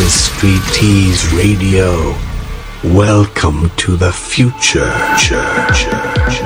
[0.00, 2.14] Mystery Tease Radio.
[2.82, 4.90] Welcome to the future.
[5.18, 6.39] Church.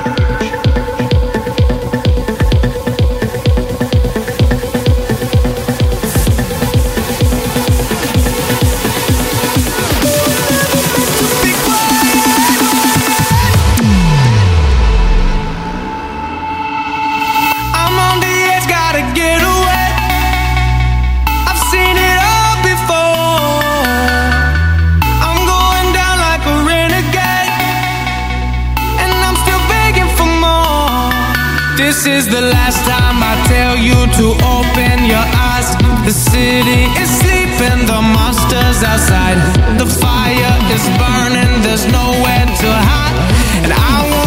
[32.05, 35.73] This is the last time I tell you to open your eyes.
[36.05, 39.41] The city is sleeping, the monsters outside.
[39.81, 43.17] The fire is burning, there's nowhere to hide.
[43.65, 44.24] And I won't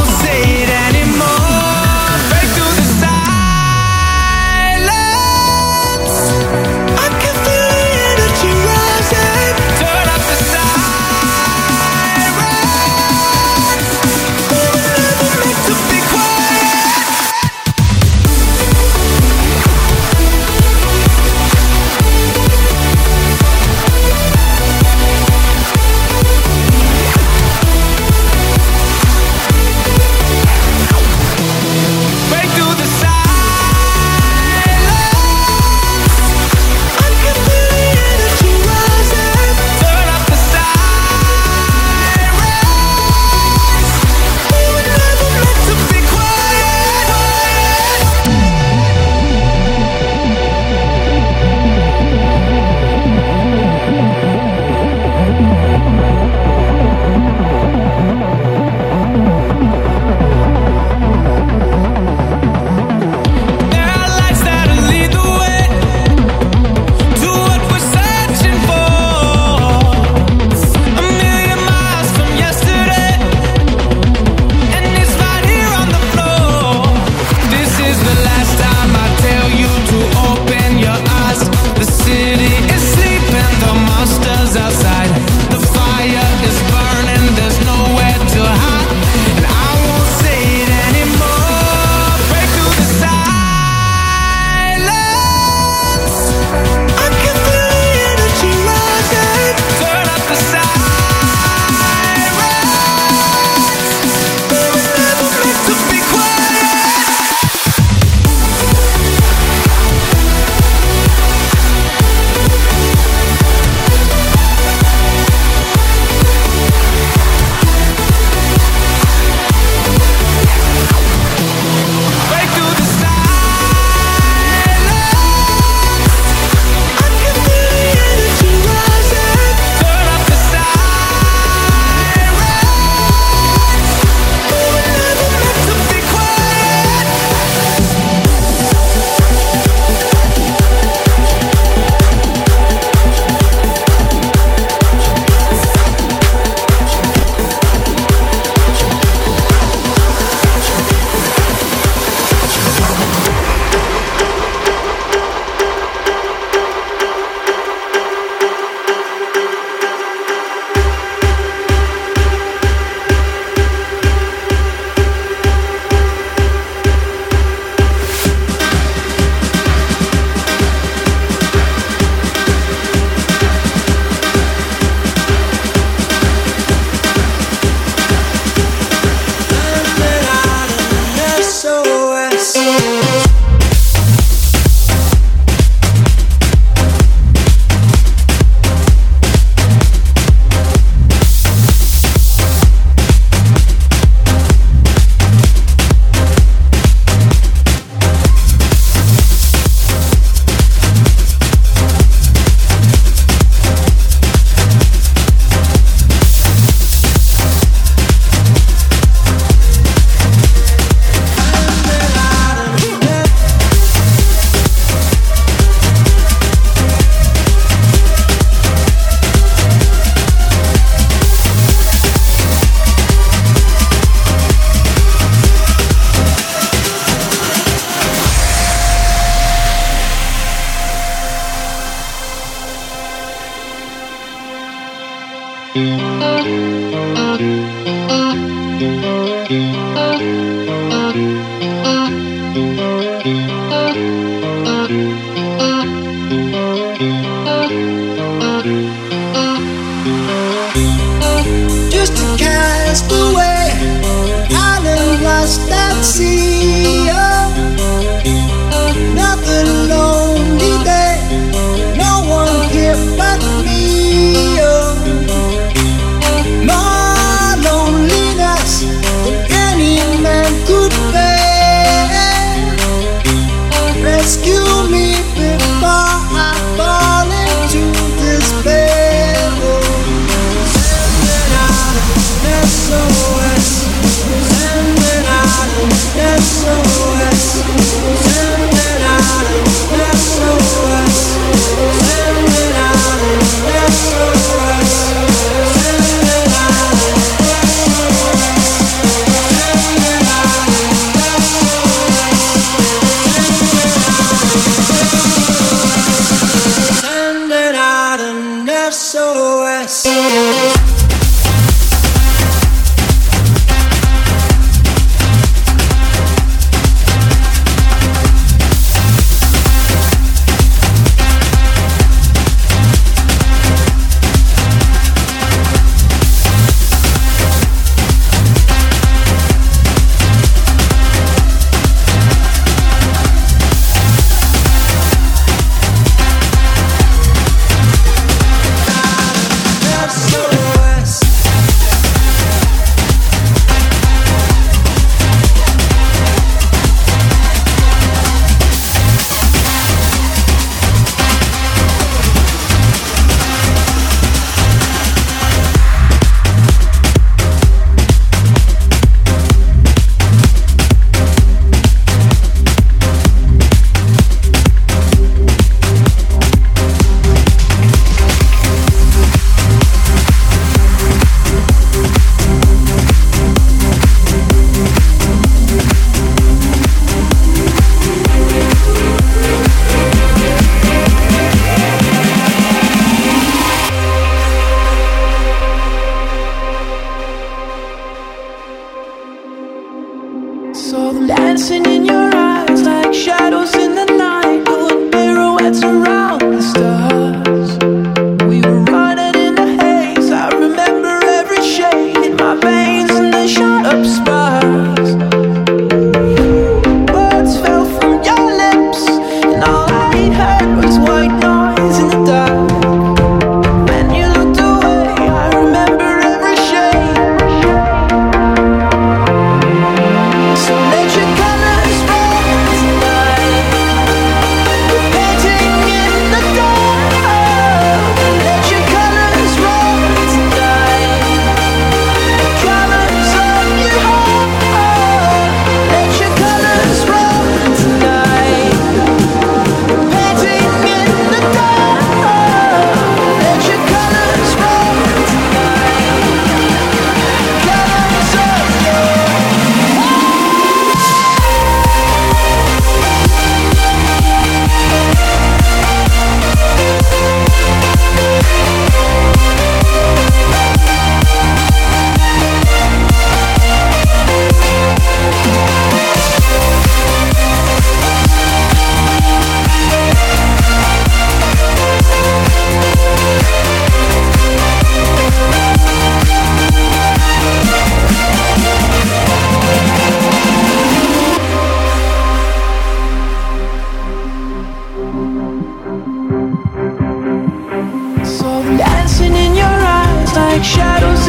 [490.59, 491.28] like shadows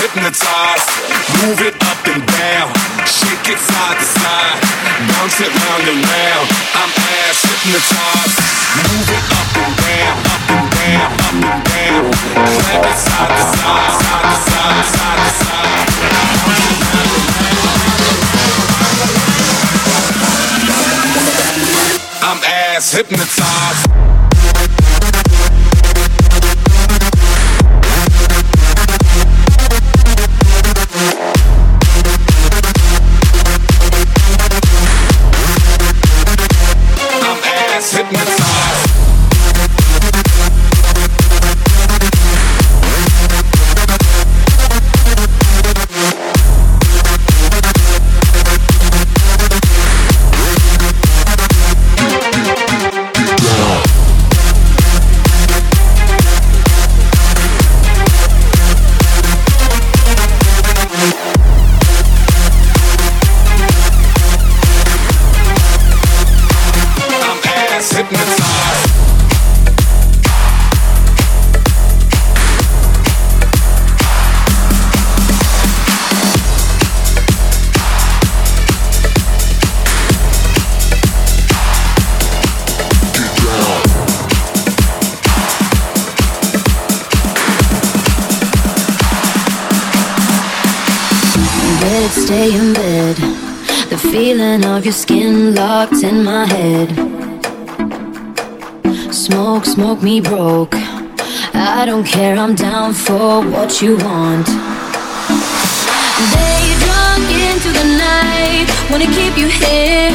[0.00, 0.88] hypnotized,
[1.44, 2.72] move it up and down,
[3.04, 4.56] shake it side to side,
[5.12, 6.46] bounce it round and round.
[6.72, 8.40] I'm ass hypnotized,
[8.80, 12.02] move it up and down, up and down, up and down,
[12.32, 15.90] clap it side to side, side to side, side to side.
[22.22, 24.09] I'm ass hypnotized.
[92.30, 93.16] Stay in bed.
[93.90, 96.88] The feeling of your skin locked in my head.
[99.12, 100.76] Smoke, smoke me broke.
[101.76, 104.46] I don't care, I'm down for what you want.
[106.36, 108.66] Day drunk into the night.
[108.90, 110.12] Wanna keep you here,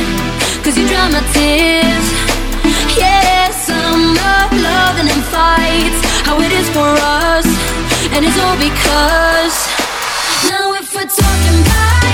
[0.63, 2.07] cause you dry my tears.
[2.95, 4.01] Yes, I'm
[4.71, 5.99] loving and fights.
[6.27, 6.91] How it is for
[7.23, 7.47] us,
[8.13, 9.55] and it's all because.
[10.51, 12.04] Now if we're talking vibe,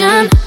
[0.00, 0.37] inhibition,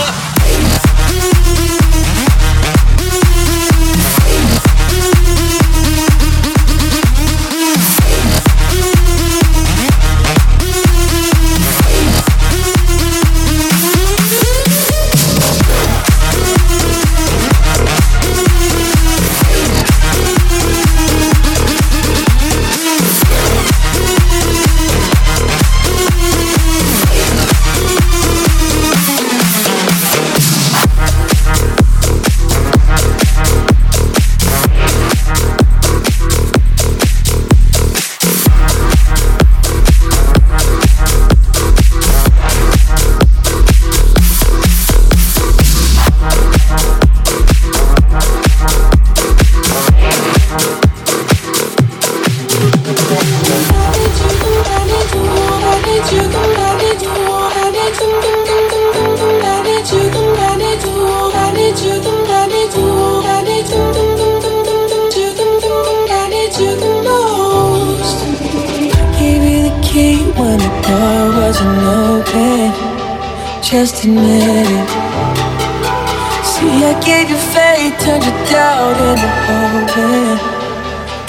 [0.00, 0.28] Oh.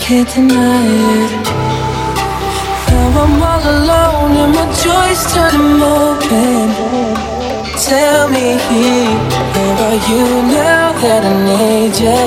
[0.10, 0.88] can't deny
[1.22, 1.32] it
[2.90, 6.68] Now I'm all alone and my joys turn open
[7.86, 8.58] Tell me,
[9.54, 10.26] where are you
[10.58, 12.26] now that I need you?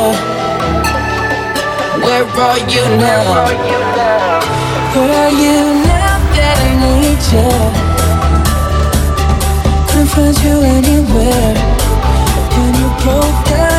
[2.05, 3.23] Where are you now?
[4.95, 5.59] Where are you
[5.91, 7.51] now that I need you?
[9.91, 11.55] Can't find you anywhere
[12.55, 13.72] When you broke down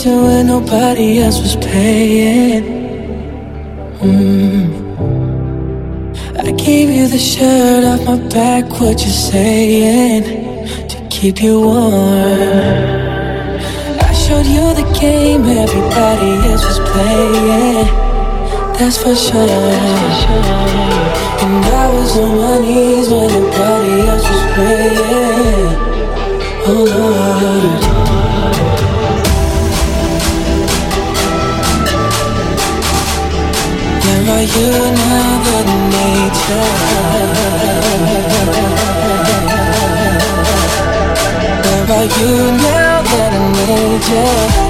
[0.00, 2.64] attention when nobody else was paying.
[4.00, 4.70] Mm.
[6.38, 10.24] I gave you the shirt off my back, what you saying?
[10.88, 11.90] To keep you warm.
[14.00, 17.88] I showed you the game everybody else was playing.
[18.78, 19.48] That's for sure.
[21.42, 25.76] And I was on my knees when nobody else was praying.
[26.66, 28.19] Oh Lord.
[34.46, 35.58] You now, the
[35.92, 36.68] nature?
[41.64, 43.34] Where are you now that
[43.68, 44.69] I?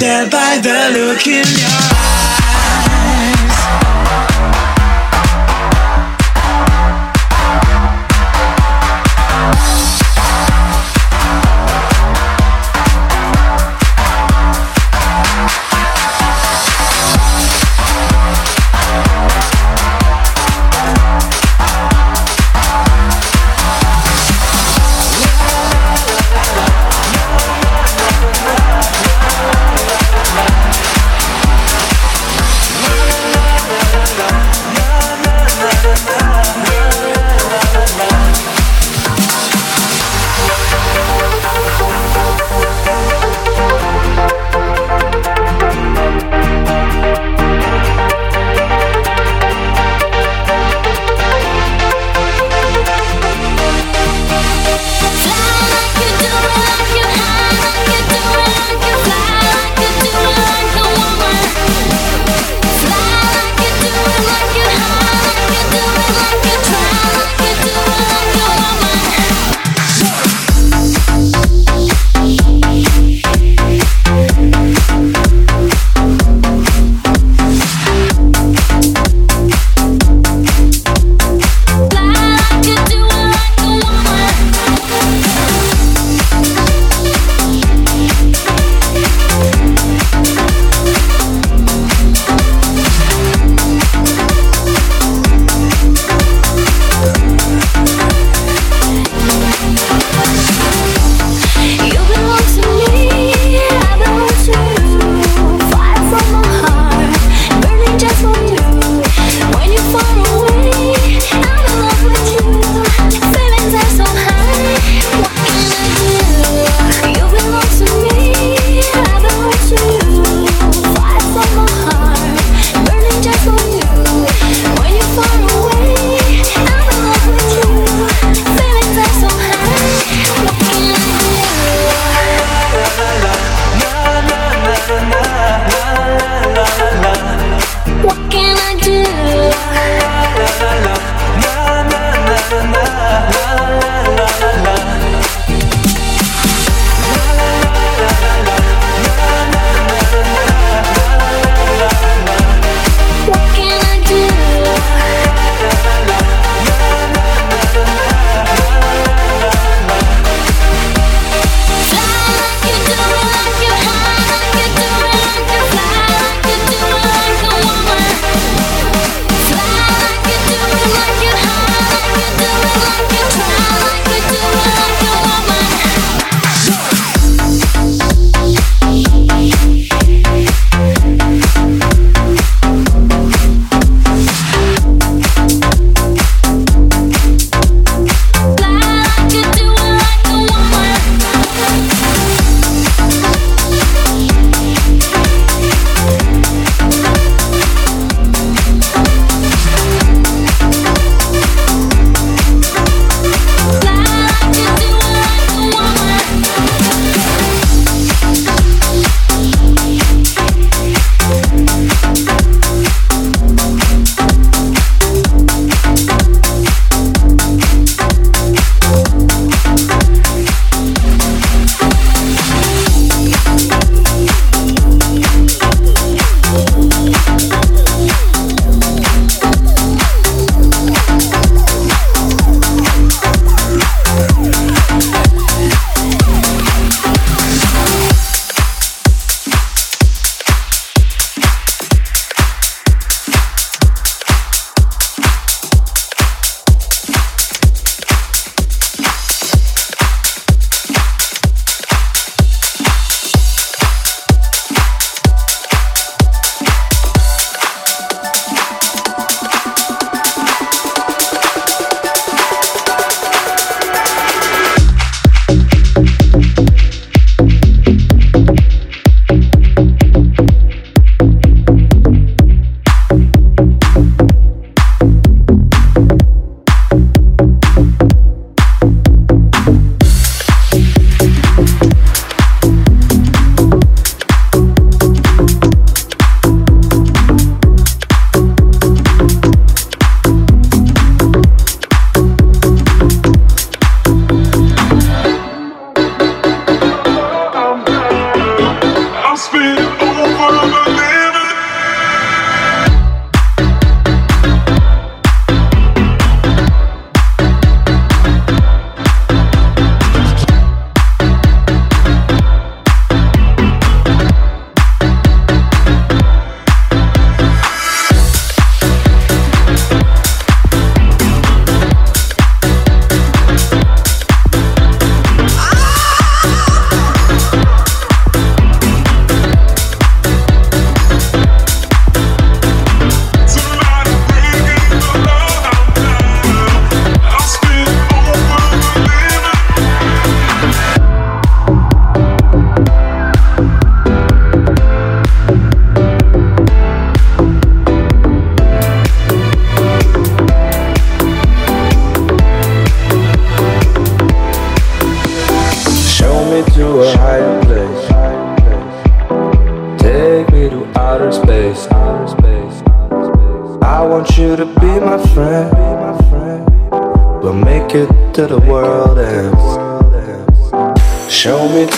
[0.00, 2.19] Tell by the look in your eyes.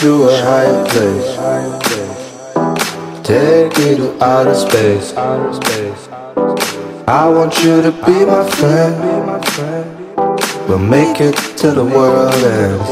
[0.03, 1.37] To a higher place.
[3.23, 5.13] Take me to outer space.
[7.07, 8.95] I want you to be my friend.
[10.69, 12.89] We'll make it to the world ends.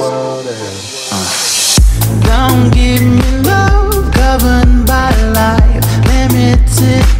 [2.28, 7.19] Don't give me love governed by life, limited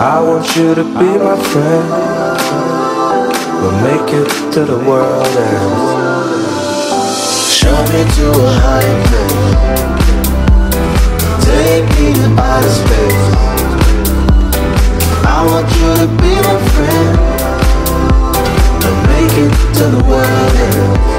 [0.00, 1.88] I want you to be my friend.
[3.60, 5.98] We'll make it to the world ends.
[7.52, 9.42] Show me to a higher place.
[11.44, 13.34] Take me to outer space.
[15.26, 17.18] I want you to be my friend.
[18.84, 21.17] We'll make it to the world ends.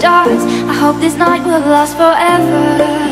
[0.00, 0.42] stars.
[0.72, 3.09] I hope this night will last forever.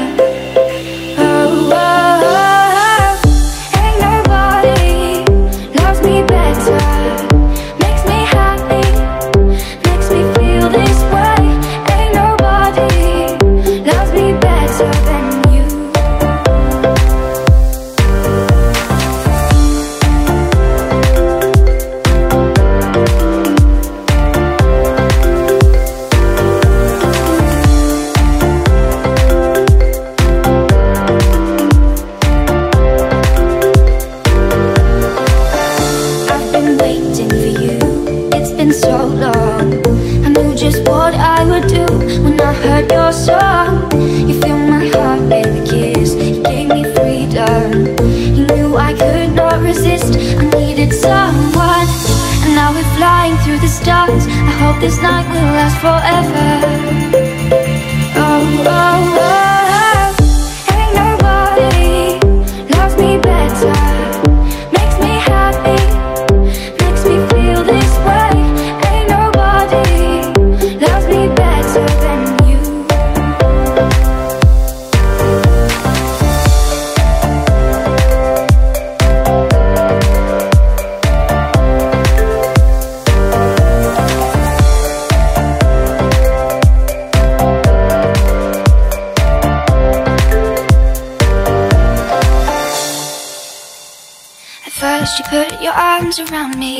[96.08, 96.78] arms around me.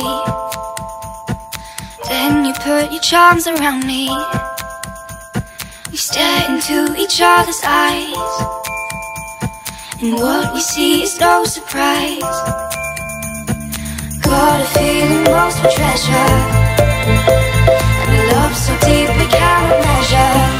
[2.07, 4.09] Then you put your charms around me.
[5.91, 8.33] We stare into each other's eyes.
[10.01, 12.37] And what we see is no surprise.
[14.23, 16.31] Got a feeling most for treasure.
[18.01, 20.58] And a love so deep we cannot measure.